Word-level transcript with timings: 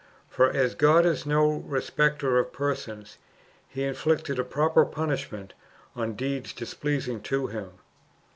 For 0.27 0.49
as 0.49 0.73
God 0.73 1.05
is 1.05 1.27
no 1.27 1.57
respecter 1.57 2.39
of 2.39 2.51
persons. 2.51 3.19
He 3.69 3.83
inflicted 3.83 4.39
a 4.39 4.43
proper 4.43 4.83
punishment 4.83 5.53
on 5.95 6.15
deeds 6.15 6.53
displeasing 6.53 7.21
to 7.21 7.45
Him. 7.45 7.73